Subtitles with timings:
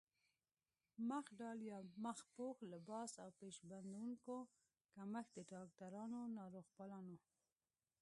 [1.09, 4.11] مخ ډال يا مخ پوښ، لباس او پيش بندونو
[4.95, 7.17] کمښت د ډاکټرانو، ناروغپالانو